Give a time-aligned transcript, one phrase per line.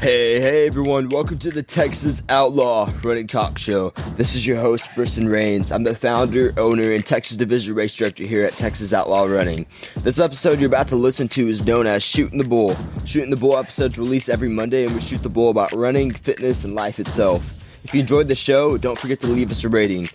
[0.00, 3.90] Hey, hey everyone, welcome to the Texas Outlaw Running Talk Show.
[4.16, 5.70] This is your host, Briston Rains.
[5.70, 9.66] I'm the founder, owner, and Texas Division Race Director here at Texas Outlaw Running.
[9.96, 12.78] This episode you're about to listen to is known as Shooting the Bull.
[13.04, 16.64] Shooting the Bull episodes release every Monday, and we shoot the bull about running, fitness,
[16.64, 17.52] and life itself.
[17.84, 20.08] If you enjoyed the show, don't forget to leave us a rating.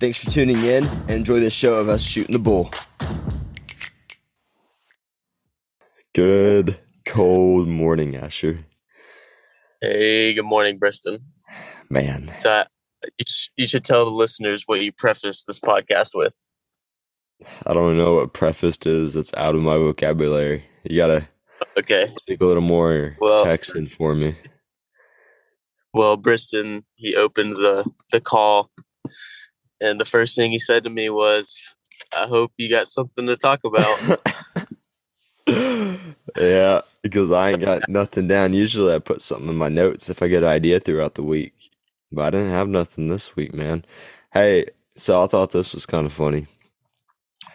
[0.00, 2.70] Thanks for tuning in, and enjoy this show of us shooting the bull.
[6.12, 6.76] Good
[7.06, 8.66] cold morning, Asher.
[9.80, 11.20] Hey, good morning, Briston.
[11.88, 12.66] Man, So I,
[13.18, 16.36] you, sh- you should tell the listeners what you preface this podcast with.
[17.66, 19.14] I don't know what prefaced is.
[19.14, 20.64] That's out of my vocabulary.
[20.84, 21.28] You gotta
[21.78, 22.12] Okay.
[22.20, 24.36] speak a little more Well- Texan for me.
[25.92, 28.70] Well, Briston, he opened the the call,
[29.80, 31.68] and the first thing he said to me was,
[32.16, 34.20] "I hope you got something to talk about."
[36.36, 38.52] yeah, because I ain't got nothing down.
[38.54, 41.70] Usually I put something in my notes if I get an idea throughout the week.
[42.12, 43.84] But I didn't have nothing this week, man.
[44.32, 46.46] Hey, so I thought this was kind of funny.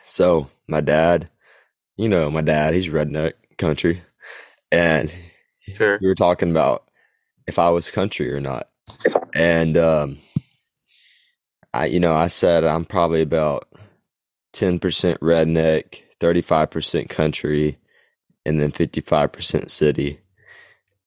[0.04, 1.30] So my dad,
[1.98, 4.04] you know, my dad, he's redneck country.
[4.72, 5.12] And
[5.76, 6.00] Sure.
[6.00, 6.88] we were talking about
[7.48, 8.70] if I was country or not.
[9.36, 10.20] And um
[11.74, 13.68] I you know, I said I'm probably about
[14.54, 14.80] 10%
[15.20, 17.78] redneck, 35% country,
[18.46, 20.20] and then 55% city.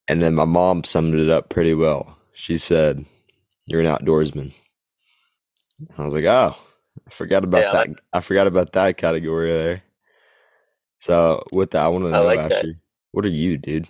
[0.08, 2.18] And then my mom summed it up pretty well.
[2.34, 3.06] She said,
[3.66, 4.54] "You're an outdoorsman."
[5.98, 6.56] I was like, "Oh,
[7.06, 7.88] I forgot about Yeah, that.
[8.12, 9.82] I forgot about that category there."
[11.00, 12.66] So, with that, I want to know, like that.
[13.12, 13.88] What are you, dude?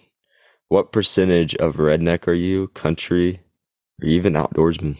[0.68, 3.40] What percentage of redneck are you, country,
[4.02, 4.96] or even outdoorsman?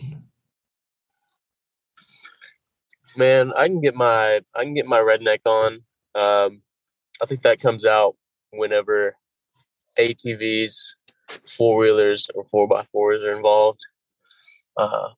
[3.16, 5.84] Man, I can get my I can get my redneck on.
[6.14, 6.62] Um,
[7.22, 8.16] I think that comes out
[8.52, 9.16] whenever
[9.98, 10.94] ATVs,
[11.46, 13.80] four wheelers, or four by fours are involved.
[14.76, 15.10] Uh,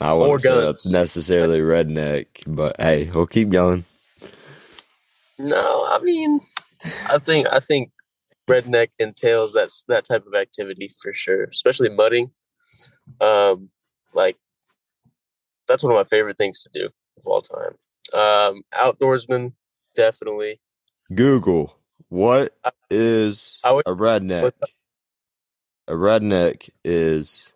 [0.00, 0.92] I Or wouldn't say that's guns.
[0.92, 3.84] necessarily redneck, but hey, we'll keep going.
[5.38, 6.40] No, I mean,
[7.08, 7.90] I think I think
[8.48, 12.30] redneck entails that's that type of activity for sure, especially mudding.
[13.20, 13.70] Um,
[14.14, 14.36] like
[15.68, 17.74] that's one of my favorite things to do of all time.
[18.14, 19.54] Um, outdoorsman,
[19.96, 20.60] definitely.
[21.14, 21.76] Google,
[22.08, 24.52] what uh, I- would- a redneck?
[25.86, 27.52] A redneck is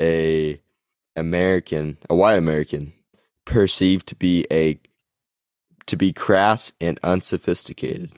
[0.00, 0.60] a
[1.16, 2.92] American, a white American,
[3.44, 4.78] perceived to be a
[5.86, 8.12] to be crass and unsophisticated,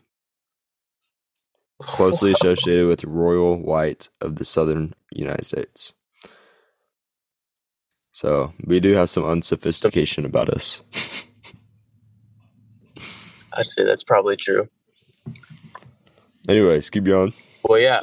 [1.81, 5.95] closely associated with royal white of the southern United States.
[8.13, 10.83] So we do have some unsophistication about us.
[13.55, 14.63] I'd say that's probably true.
[16.49, 17.33] Anyways, keep going.
[17.63, 18.01] Well, yeah.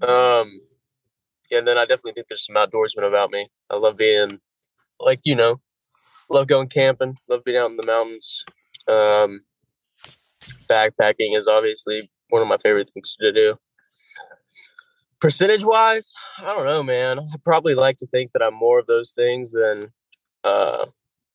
[0.00, 0.60] Um,
[1.50, 3.48] yeah, and then I definitely think there's some outdoorsmen about me.
[3.70, 4.40] I love being,
[5.00, 5.60] like you know,
[6.28, 7.16] love going camping.
[7.28, 8.44] Love being out in the mountains.
[8.88, 9.40] Um,
[10.68, 13.56] backpacking is obviously one of my favorite things to do.
[15.20, 17.18] Percentage wise, I don't know, man.
[17.18, 19.92] I probably like to think that I'm more of those things than,
[20.44, 20.84] uh,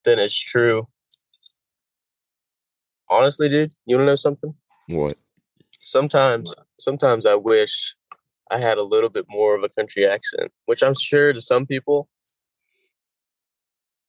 [0.05, 0.87] than is true.
[3.09, 4.53] Honestly, dude, you want to know something?
[4.87, 5.17] What?
[5.81, 7.95] Sometimes sometimes I wish
[8.49, 11.65] I had a little bit more of a country accent, which I'm sure to some
[11.65, 12.07] people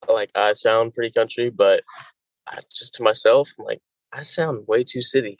[0.07, 1.81] like I sound pretty country, but
[2.47, 3.81] I, just to myself, I'm like
[4.11, 5.37] I sound way too city.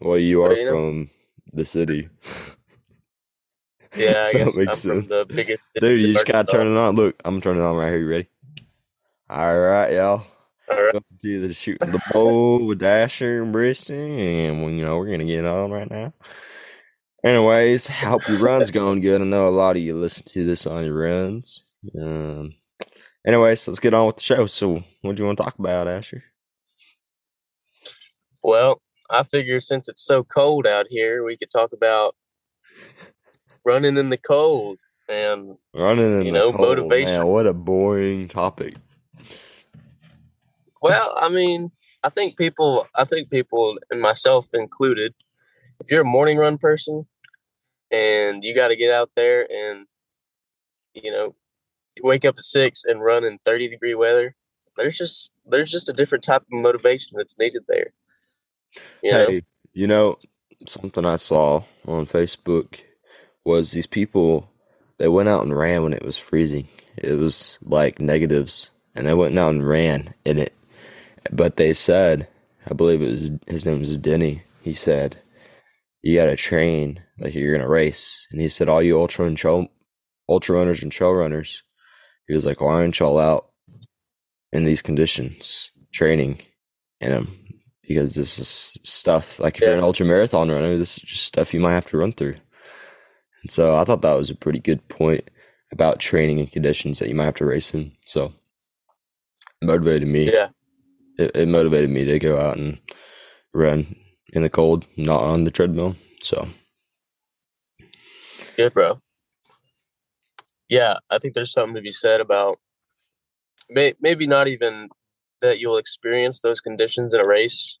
[0.00, 1.10] Well, you are Well, you know- from
[1.52, 2.08] the city.
[3.96, 5.16] Yeah, I So that guess makes I'm from sense.
[5.16, 6.96] the biggest city Dude, you just gotta turn it on.
[6.96, 7.98] Look, I'm turning it on right here.
[7.98, 8.28] You ready?
[9.30, 10.26] All right, y'all.
[10.70, 11.02] All right.
[11.22, 13.96] To the shooting the bowl with Dasher and Briston,
[14.50, 16.12] and we- you know we're gonna get on right now.
[17.24, 19.20] Anyways, hope your run's going good.
[19.20, 21.64] I know a lot of you listen to this on your runs.
[22.00, 22.54] Um.
[23.26, 24.46] Anyways, let's get on with the show.
[24.46, 26.22] So, what do you want to talk about, Asher?
[28.42, 32.14] Well, I figure since it's so cold out here, we could talk about
[33.64, 34.78] running in the cold
[35.08, 37.12] and Running in You the know, cold, motivation.
[37.14, 38.74] Man, what a boring topic.
[40.86, 41.72] Well, I mean,
[42.02, 45.14] I think people, I think people, and myself included,
[45.80, 47.06] if you're a morning run person
[47.90, 49.86] and you got to get out there and,
[50.94, 51.34] you know,
[52.02, 54.34] wake up at six and run in 30 degree weather,
[54.76, 57.92] there's just, there's just a different type of motivation that's needed there.
[59.02, 59.26] You know?
[59.26, 59.42] Hey,
[59.72, 60.18] you know,
[60.66, 62.80] something I saw on Facebook
[63.44, 64.50] was these people
[64.98, 66.68] they went out and ran when it was freezing.
[66.96, 70.54] It was like negatives, and they went out and ran in it.
[71.32, 72.28] But they said,
[72.68, 74.42] I believe it was his name was Denny.
[74.62, 75.16] He said,
[76.02, 78.26] you got to train like you're gonna race.
[78.30, 79.68] And he said, all you ultra and trail,
[80.28, 81.62] ultra runners and trail runners,
[82.26, 83.50] he was like, why aren't y'all out
[84.52, 86.40] in these conditions training
[87.00, 87.38] in them?
[87.86, 91.54] Because this is stuff like if you're an ultra marathon runner, this is just stuff
[91.54, 92.36] you might have to run through.
[93.42, 95.30] And so I thought that was a pretty good point
[95.72, 97.92] about training and conditions that you might have to race in.
[98.06, 98.32] So
[99.62, 100.32] motivated me.
[100.32, 100.48] Yeah.
[101.18, 102.78] It, it motivated me to go out and
[103.54, 103.96] run
[104.32, 105.96] in the cold, not on the treadmill.
[106.22, 106.48] So
[108.56, 109.00] Good, bro.
[110.68, 112.56] Yeah, I think there's something to be said about
[113.68, 114.88] may, maybe not even
[115.40, 117.78] that you'll experience those conditions in a race,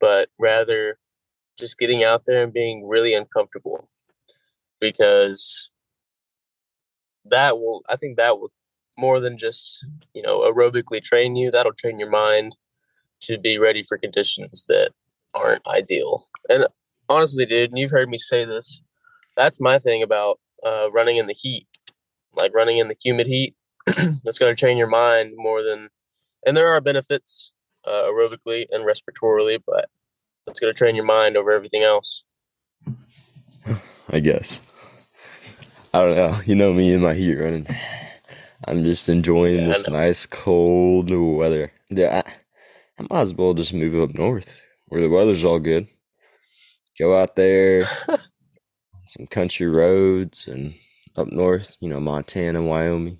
[0.00, 0.98] but rather
[1.58, 3.88] just getting out there and being really uncomfortable
[4.80, 5.70] because
[7.24, 8.50] that will I think that will
[8.96, 12.56] more than just, you know, aerobically train you, that'll train your mind
[13.20, 14.92] to be ready for conditions that
[15.34, 16.28] aren't ideal.
[16.48, 16.66] And
[17.08, 18.82] honestly, dude, and you've heard me say this,
[19.36, 21.66] that's my thing about uh, running in the heat,
[22.34, 23.54] like running in the humid heat.
[24.24, 25.90] that's going to train your mind more than,
[26.46, 27.52] and there are benefits
[27.86, 29.90] uh, aerobically and respiratorily, but
[30.46, 32.24] it's going to train your mind over everything else.
[34.08, 34.62] I guess.
[35.92, 36.40] I don't know.
[36.44, 37.66] You know me and my heat running.
[38.66, 41.72] I'm just enjoying Yeah, this nice cold weather.
[41.90, 42.32] Yeah, I,
[42.98, 45.88] I might as well just move up north where the weather's all good.
[46.98, 47.82] Go out there,
[49.06, 50.74] some country roads, and
[51.16, 53.18] up north, you know, Montana, Wyoming.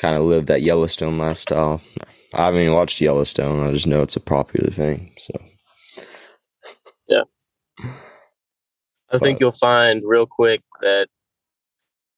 [0.00, 1.80] Kind of live that Yellowstone lifestyle.
[2.34, 3.66] I haven't even watched Yellowstone.
[3.66, 5.14] I just know it's a popular thing.
[5.18, 5.42] So
[7.08, 7.22] yeah,
[9.10, 11.08] I think you'll find real quick that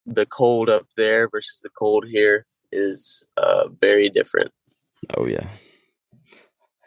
[0.07, 4.51] the cold up there versus the cold here is uh, very different.
[5.17, 5.49] Oh yeah.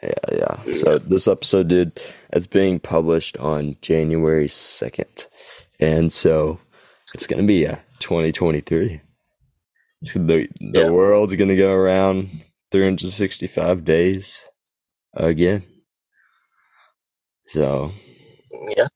[0.02, 0.62] Yeah, yeah.
[0.72, 2.00] So this episode did
[2.32, 5.26] it's being published on January second.
[5.80, 6.60] And so
[7.14, 9.00] it's gonna be a twenty twenty three.
[10.14, 10.90] The the Yeah.
[10.90, 12.30] world's gonna go around
[12.70, 14.44] three hundred sixty five days
[15.14, 15.64] again.
[17.46, 17.92] So
[18.76, 18.86] Yeah,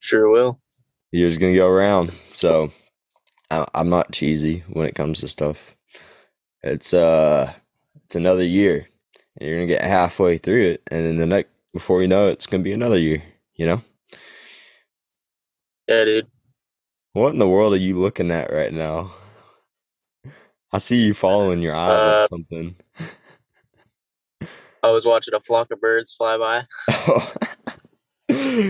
[0.00, 0.61] sure will.
[1.12, 2.12] Year's gonna go around.
[2.30, 2.72] So
[3.50, 5.76] I, I'm not cheesy when it comes to stuff.
[6.62, 7.52] It's uh,
[8.04, 8.88] it's another year,
[9.38, 12.32] and you're gonna get halfway through it, and then the next, before you know it,
[12.32, 13.22] it's gonna be another year.
[13.54, 13.82] You know,
[15.88, 16.26] Yeah, dude.
[17.12, 19.12] what in the world are you looking at right now?
[20.72, 22.76] I see you following your eyes Uh, on something.
[24.82, 26.66] I was watching a flock of birds fly by.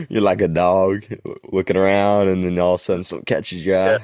[0.08, 1.04] you're like a dog
[1.52, 3.98] looking around, and then all of a sudden something catches your eye.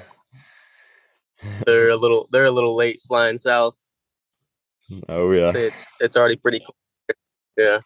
[1.43, 1.51] Yeah.
[1.67, 3.77] They're a little they're a little late flying south.
[5.09, 5.53] Oh yeah.
[5.55, 6.75] It's it's already pretty cool.
[7.57, 7.79] Yeah.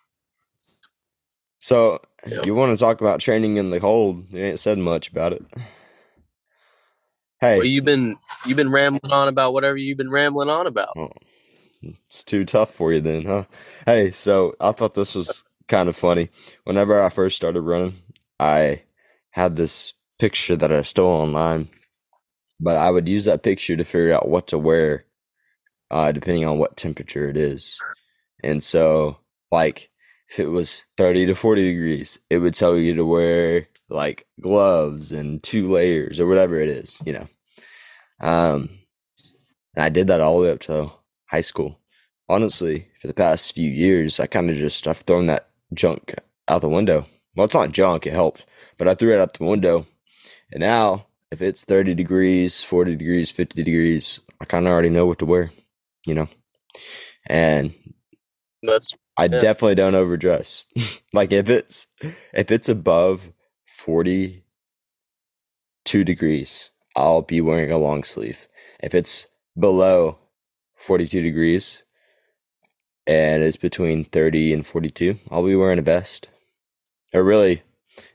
[1.58, 2.42] So Yeah.
[2.44, 4.24] you want to talk about training in the cold?
[4.30, 5.44] You ain't said much about it.
[7.40, 10.90] Hey, Well, you've been you've been rambling on about whatever you've been rambling on about.
[10.96, 11.10] oh,
[12.06, 13.44] it's too tough for you then, huh?
[13.84, 16.28] Hey, so I thought this was kind of funny.
[16.64, 17.94] Whenever I first started running,
[18.38, 18.82] I
[19.30, 21.70] had this picture that I stole online,
[22.60, 25.06] but I would use that picture to figure out what to wear,
[25.90, 27.78] uh, depending on what temperature it is.
[28.44, 29.16] And so,
[29.50, 29.90] like,
[30.28, 35.10] if it was 30 to 40 degrees, it would tell you to wear like gloves
[35.10, 37.28] and two layers or whatever it is, you know.
[38.20, 38.68] Um,
[39.74, 40.92] and I did that all the way up to
[41.30, 41.78] high school.
[42.28, 46.14] Honestly, for the past few years, I kind of just I've thrown that junk
[46.48, 47.06] out the window.
[47.36, 48.44] Well, it's not junk; it helped,
[48.78, 49.86] but I threw it out the window.
[50.52, 55.06] And now, if it's 30 degrees, 40 degrees, 50 degrees, I kind of already know
[55.06, 55.50] what to wear,
[56.06, 56.28] you know.
[57.26, 57.74] And
[58.62, 59.40] That's I Yeah.
[59.40, 60.64] definitely don't overdress.
[61.12, 61.86] like if it's
[62.32, 63.32] if it's above
[63.66, 64.42] 42
[66.04, 68.48] degrees, I'll be wearing a long sleeve.
[68.82, 69.26] If it's
[69.58, 70.18] below
[70.76, 71.81] 42 degrees
[73.06, 76.28] and it's between 30 and 42, I'll be wearing a vest.
[77.14, 77.62] Or really,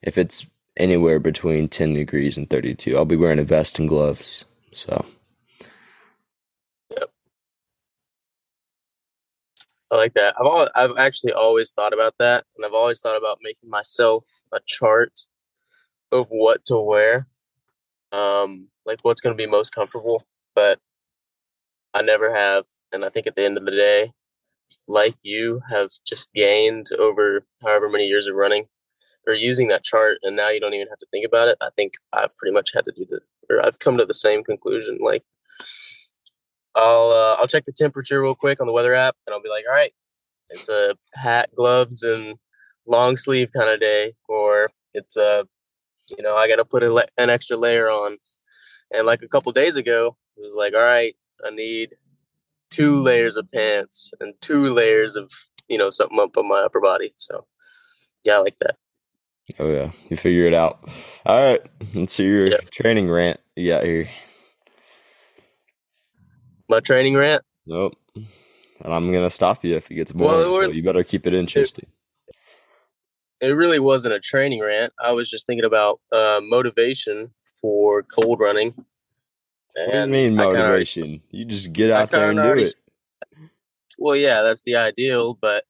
[0.01, 0.45] if it's
[0.77, 4.45] anywhere between 10 degrees and 32, I'll be wearing a vest and gloves.
[4.73, 5.05] So,
[6.91, 7.11] Yep.
[9.91, 10.35] I like that.
[10.39, 14.27] I've al- I've actually always thought about that, and I've always thought about making myself
[14.51, 15.21] a chart
[16.11, 17.27] of what to wear,
[18.11, 20.25] um, like what's going to be most comfortable.
[20.55, 20.79] But
[21.93, 24.13] I never have, and I think at the end of the day,
[24.87, 28.67] like you have just gained over however many years of running
[29.25, 31.57] or using that chart, and now you don't even have to think about it.
[31.61, 33.19] I think I've pretty much had to do the,
[33.49, 34.99] or I've come to the same conclusion.
[35.01, 35.23] Like
[36.75, 39.49] I'll uh, I'll check the temperature real quick on the weather app, and I'll be
[39.49, 39.93] like, all right,
[40.49, 42.35] it's a hat, gloves, and
[42.85, 44.13] long sleeve kind of day.
[44.29, 45.47] Or it's a,
[46.15, 48.17] you know, I got to put le- an extra layer on.
[48.93, 51.95] And like a couple days ago, it was like, all right, I need
[52.69, 55.31] two layers of pants and two layers of
[55.67, 57.13] you know something up on my upper body.
[57.17, 57.45] So
[58.23, 58.77] yeah, I like that.
[59.59, 60.79] Oh yeah, you figure it out.
[61.25, 61.61] All right,
[61.93, 62.69] let's see your yep.
[62.69, 64.09] training rant you got here.
[66.69, 67.43] My training rant.
[67.65, 67.95] Nope.
[68.15, 70.51] And I'm gonna stop you if it gets boring.
[70.51, 71.87] Well, it so you better keep it interesting.
[73.41, 74.93] It, it, really wasn't a training rant.
[75.03, 77.31] I was just thinking about uh, motivation
[77.61, 78.73] for cold running.
[79.85, 81.03] What do you mean motivation?
[81.03, 82.75] Already, you just get out there and do already, it.
[83.97, 85.63] Well, yeah, that's the ideal, but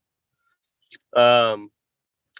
[1.15, 1.69] um,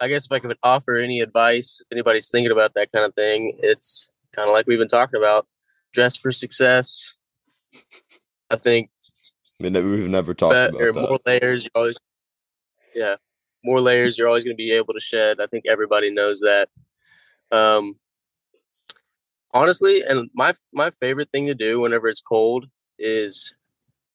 [0.02, 3.14] I guess if I could offer any advice, if anybody's thinking about that kind of
[3.16, 5.48] thing, it's kind of like we've been talking about:
[5.94, 7.16] dress for success.
[8.50, 8.90] I think.
[9.60, 10.94] Mean, we've never talked about that.
[10.94, 11.98] More layers, you always.
[12.94, 13.16] Yeah,
[13.64, 14.18] more layers.
[14.18, 15.42] You're always going to be able to shed.
[15.42, 16.70] I think everybody knows that.
[17.52, 17.98] Um,
[19.54, 22.68] honestly, and my my favorite thing to do whenever it's cold
[23.00, 23.54] is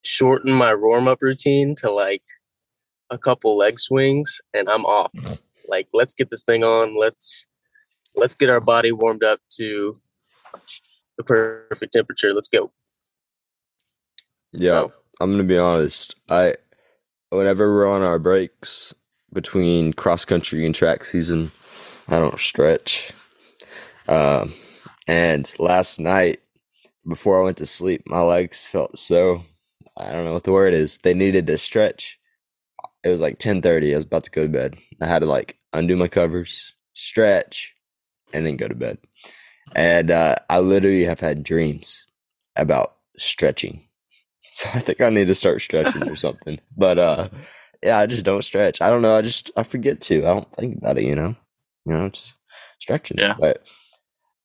[0.03, 2.23] shorten my warm up routine to like
[3.11, 5.13] a couple leg swings, and I'm off.
[5.69, 6.99] Like, let's get this thing on.
[6.99, 7.47] Let's
[8.15, 10.01] let's get our body warmed up to
[11.17, 12.35] the perfect temperature.
[12.35, 12.73] Let's go.
[14.53, 14.93] Yeah, so.
[15.21, 16.15] I'm gonna be honest.
[16.29, 16.57] I
[17.31, 18.95] whenever we're on our breaks
[19.33, 21.53] between cross country and track season,
[22.09, 23.13] I don't stretch.
[24.09, 24.53] Um,
[25.07, 26.41] and last night
[27.09, 29.43] before I went to sleep, my legs felt so
[29.97, 30.99] I don't know what the word is.
[30.99, 32.19] They needed to stretch.
[33.05, 33.93] It was like 10:30.
[33.93, 34.77] I was about to go to bed.
[35.01, 37.75] I had to like undo my covers, stretch,
[38.33, 38.99] and then go to bed.
[39.75, 42.07] And uh, I literally have had dreams
[42.57, 43.85] about stretching.
[44.55, 46.61] So I think I need to start stretching or something.
[46.77, 47.31] But uh,
[47.83, 48.83] yeah, I just don't stretch.
[48.83, 49.17] I don't know.
[49.17, 50.19] I just I forget to.
[50.27, 51.05] I don't think about it.
[51.05, 51.35] You know,
[51.87, 52.35] you know, just
[52.79, 53.17] stretching.
[53.17, 53.35] Yeah.
[53.41, 53.67] But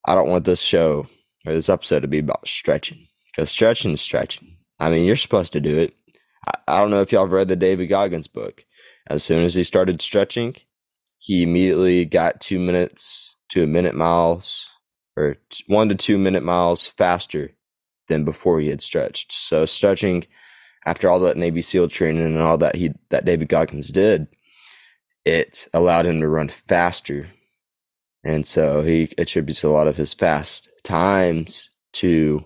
[0.07, 1.07] I don't want this show
[1.45, 4.57] or this episode to be about stretching because stretching is stretching.
[4.79, 5.93] I mean, you're supposed to do it.
[6.47, 8.63] I, I don't know if y'all have read the David Goggins book.
[9.09, 10.55] As soon as he started stretching,
[11.17, 14.67] he immediately got two minutes to a minute miles
[15.17, 15.37] or
[15.67, 17.51] one to two minute miles faster
[18.07, 19.31] than before he had stretched.
[19.31, 20.25] So stretching
[20.85, 24.27] after all that Navy SEAL training and all that he that David Goggins did,
[25.25, 27.27] it allowed him to run faster.
[28.27, 32.43] And so he attributes a lot of his fast times to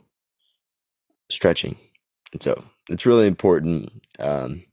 [1.27, 1.75] stretching.
[2.33, 3.91] And so it's really important.
[4.19, 4.63] Um,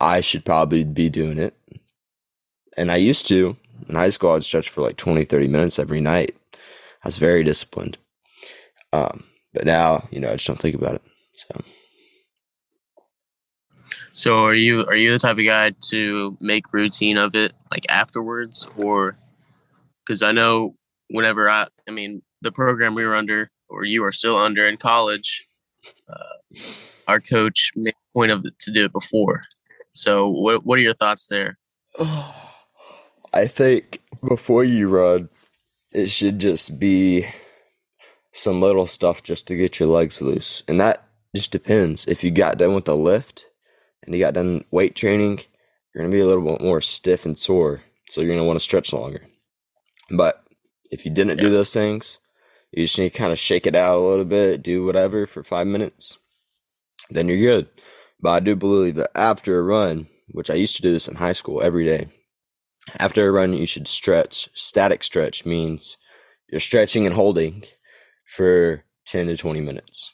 [0.00, 1.54] I should probably be doing it.
[2.78, 3.58] And I used to
[3.90, 6.34] in high school, I'd stretch for like 20, 30 minutes every night.
[6.54, 7.98] I was very disciplined.
[8.90, 11.02] Um, but now, you know, I just don't think about it.
[11.34, 11.60] So.
[14.14, 17.84] So are you are you the type of guy to make routine of it like
[17.90, 19.16] afterwards or
[20.06, 20.76] cuz I know
[21.08, 24.76] whenever I I mean the program we were under or you are still under in
[24.76, 25.46] college
[26.08, 26.60] uh,
[27.08, 29.42] our coach made a point of to do it before.
[29.94, 31.58] So what what are your thoughts there?
[33.32, 35.28] I think before you run,
[35.92, 37.26] it should just be
[38.32, 40.62] some little stuff just to get your legs loose.
[40.68, 42.06] And that just depends.
[42.06, 43.46] If you got done with the lift
[44.04, 45.40] and you got done weight training,
[45.94, 47.82] you're to be a little bit more stiff and sore.
[48.08, 49.26] So you're to want to stretch longer.
[50.10, 50.44] But
[50.90, 51.44] if you didn't yeah.
[51.44, 52.18] do those things,
[52.72, 55.44] you just need to kind of shake it out a little bit, do whatever for
[55.44, 56.18] five minutes,
[57.10, 57.68] then you're good.
[58.20, 61.16] But I do believe that after a run, which I used to do this in
[61.16, 62.08] high school every day,
[62.98, 64.48] after a run, you should stretch.
[64.54, 65.96] Static stretch means
[66.50, 67.64] you're stretching and holding
[68.26, 70.12] for 10 to 20 minutes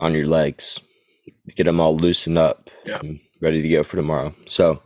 [0.00, 0.78] on your legs.
[1.54, 2.98] Get them all loosened up yeah.
[3.00, 4.34] and ready to go for tomorrow.
[4.46, 4.82] So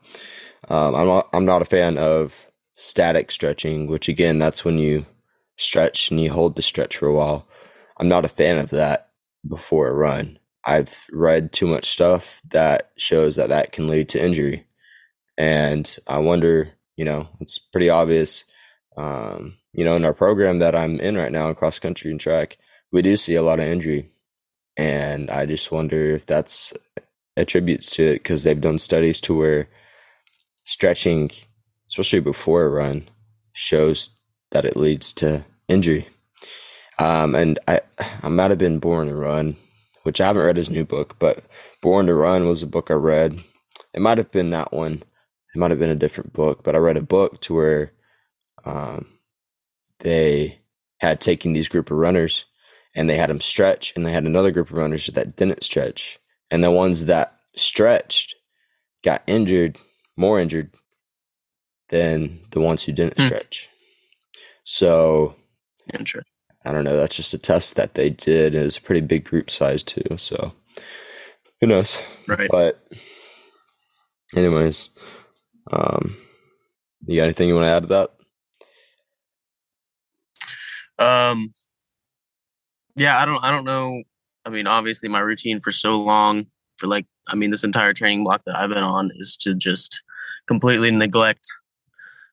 [0.68, 2.46] um, I'm, not, I'm not a fan of
[2.80, 5.04] static stretching, which again, that's when you
[5.56, 7.46] stretch and you hold the stretch for a while.
[7.98, 9.10] I'm not a fan of that
[9.46, 10.38] before a run.
[10.64, 14.66] I've read too much stuff that shows that that can lead to injury.
[15.36, 18.44] And I wonder, you know, it's pretty obvious,
[18.96, 22.20] um, you know, in our program that I'm in right now in cross country and
[22.20, 22.56] track,
[22.92, 24.10] we do see a lot of injury.
[24.78, 26.72] And I just wonder if that's
[27.36, 29.68] attributes to it because they've done studies to where
[30.64, 31.30] stretching,
[31.90, 33.08] especially before a run,
[33.52, 34.08] shows
[34.52, 36.08] that it leads to injury.
[36.98, 37.80] Um, and I,
[38.22, 39.56] I might have been born to run
[40.02, 41.44] which I haven't read his new book, but
[41.82, 43.42] Born to Run was a book I read.
[43.92, 45.02] It might have been that one.
[45.54, 47.92] It might have been a different book, but I read a book to where
[48.64, 49.06] um,
[50.00, 50.60] they
[50.98, 52.44] had taken these group of runners
[52.94, 56.18] and they had them stretch, and they had another group of runners that didn't stretch,
[56.50, 58.34] and the ones that stretched
[59.04, 59.78] got injured,
[60.16, 60.74] more injured
[61.90, 63.26] than the ones who didn't hmm.
[63.26, 63.68] stretch.
[64.64, 65.34] So
[66.64, 66.96] I don't know.
[66.96, 68.54] That's just a test that they did.
[68.54, 70.16] It was a pretty big group size too.
[70.16, 70.52] So
[71.60, 72.00] who knows?
[72.26, 72.48] Right.
[72.50, 72.80] But
[74.36, 74.88] anyways,
[75.72, 76.16] um,
[77.06, 78.10] you got anything you want to add to that?
[80.98, 81.52] Um,
[82.96, 84.02] yeah, I don't, I don't know.
[84.44, 88.24] I mean, obviously, my routine for so long, for like, I mean, this entire training
[88.24, 90.02] block that I've been on is to just
[90.46, 91.46] completely neglect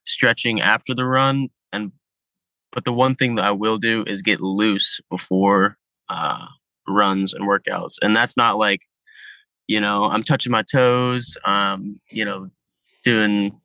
[0.08, 1.50] stretching after the run.
[1.72, 1.92] And,
[2.72, 5.78] but the one thing that I will do is get loose before
[6.10, 6.48] uh,
[6.88, 7.98] runs and workouts.
[8.02, 8.82] And that's not like,
[9.68, 12.50] you know, I'm touching my toes, um, you know,
[13.04, 13.58] doing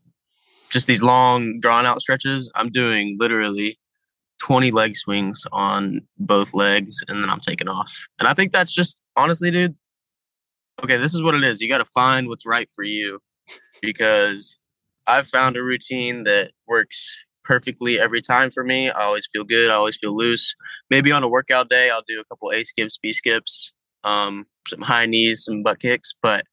[0.71, 2.51] just these long, drawn out stretches.
[2.55, 3.79] I'm doing literally
[4.41, 8.07] 20 leg swings on both legs and then I'm taking off.
[8.19, 9.77] And I think that's just honestly, dude.
[10.83, 11.61] Okay, this is what it is.
[11.61, 13.21] You got to find what's right for you
[13.83, 14.59] because
[15.07, 18.91] I've found a routine that works perfectly every time for me.
[18.91, 19.71] I always feel good.
[19.71, 20.55] I always feel loose.
[20.91, 24.81] Maybe on a workout day, I'll do a couple A skips, B skips, um, some
[24.81, 26.15] high knees, some butt kicks.
[26.23, 26.45] But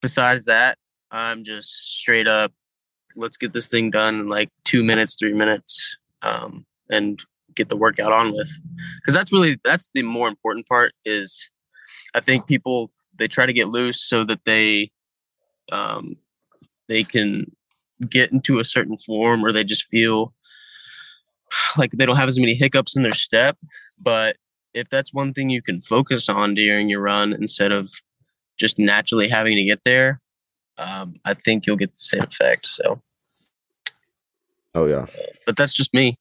[0.00, 0.78] besides that,
[1.10, 2.52] I'm just straight up.
[3.16, 7.20] Let's get this thing done in like two minutes, three minutes, um, and
[7.54, 8.50] get the workout on with.
[9.00, 10.92] Because that's really that's the more important part.
[11.04, 11.50] Is
[12.14, 14.92] I think people they try to get loose so that they
[15.72, 16.16] um,
[16.88, 17.50] they can
[18.08, 20.32] get into a certain form or they just feel
[21.78, 23.56] like they don't have as many hiccups in their step.
[23.98, 24.36] But
[24.74, 27.88] if that's one thing you can focus on during your run instead of
[28.58, 30.20] just naturally having to get there,
[30.76, 32.66] um, I think you'll get the same effect.
[32.66, 33.00] So,
[34.74, 35.06] Oh yeah.
[35.46, 36.14] but that's just me.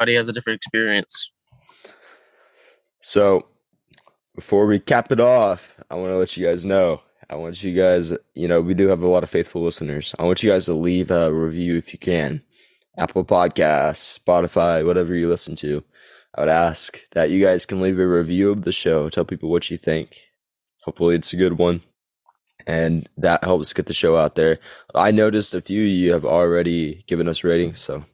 [0.00, 1.30] Everybody has a different experience.
[3.00, 3.46] So
[4.34, 7.00] before we cap it off, I want to let you guys know.
[7.32, 10.14] I want you guys, you know, we do have a lot of faithful listeners.
[10.18, 12.42] I want you guys to leave a review if you can.
[12.98, 15.82] Apple Podcasts, Spotify, whatever you listen to.
[16.34, 19.08] I would ask that you guys can leave a review of the show.
[19.08, 20.18] Tell people what you think.
[20.84, 21.82] Hopefully, it's a good one.
[22.66, 24.58] And that helps get the show out there.
[24.94, 27.80] I noticed a few of you have already given us ratings.
[27.80, 28.04] So,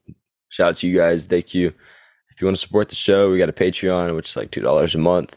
[0.49, 1.27] shout out to you guys.
[1.27, 1.73] Thank you.
[2.31, 4.95] If you want to support the show, we got a Patreon, which is like $2
[4.95, 5.37] a month.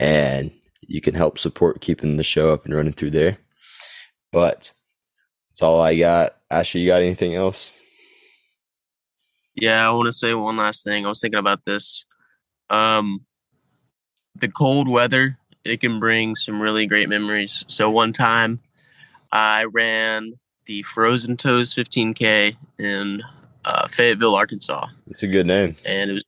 [0.00, 0.50] And
[0.92, 3.38] you can help support keeping the show up and running through there.
[4.30, 4.72] But
[5.48, 6.36] that's all I got.
[6.50, 7.78] Asher, you got anything else?
[9.54, 11.06] Yeah, I want to say one last thing.
[11.06, 12.04] I was thinking about this.
[12.68, 13.24] Um,
[14.34, 17.64] the cold weather it can bring some really great memories.
[17.68, 18.60] So one time,
[19.30, 20.32] I ran
[20.66, 23.22] the Frozen Toes 15K in
[23.64, 25.76] uh, Fayetteville, Arkansas, It's a good name.
[25.86, 26.24] and it was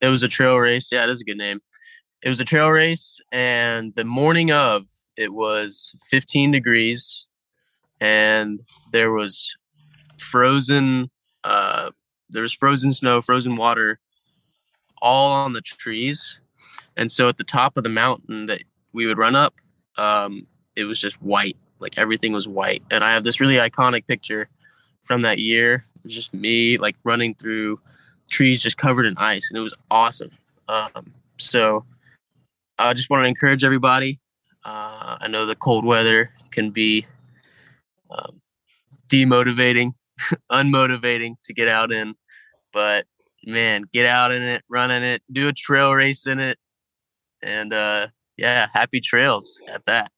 [0.00, 0.90] it was a trail race.
[0.92, 1.60] Yeah, it is a good name.
[2.22, 7.26] It was a trail race, and the morning of it was 15 degrees,
[8.00, 8.60] and
[8.92, 9.56] there was
[10.18, 11.10] frozen.
[11.42, 11.90] Uh,
[12.30, 13.98] there was frozen snow, frozen water,
[15.00, 16.38] all on the trees,
[16.96, 19.54] and so at the top of the mountain that we would run up,
[19.96, 21.56] um, it was just white.
[21.80, 24.48] Like everything was white, and I have this really iconic picture
[25.00, 25.84] from that year.
[25.96, 27.80] It was just me like running through
[28.30, 30.30] trees just covered in ice, and it was awesome.
[30.68, 31.84] Um, so
[32.88, 34.20] I just want to encourage everybody.
[34.64, 37.06] Uh, I know the cold weather can be
[38.10, 38.40] um,
[39.08, 39.94] demotivating,
[40.52, 42.14] unmotivating to get out in,
[42.72, 43.06] but
[43.44, 46.58] man, get out in it, run in it, do a trail race in it,
[47.42, 50.10] and uh, yeah, happy trails at that.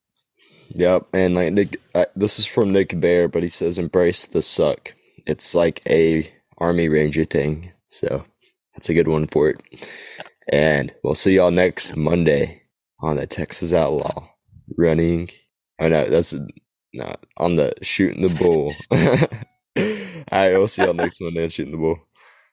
[0.68, 1.06] Yep.
[1.12, 4.94] And like Nick, uh, this is from Nick Bare, but he says embrace the suck.
[5.26, 7.70] It's like a Army Ranger thing.
[7.88, 8.24] So
[8.74, 9.60] that's a good one for it.
[10.52, 12.62] And we'll see y'all next Monday
[13.00, 14.28] on the Texas Outlaw
[14.76, 15.30] running.
[15.80, 16.34] Oh no, that's
[16.92, 18.72] not on the shooting the bull.
[20.32, 21.98] All right, we'll see y'all next Monday on shooting the bull.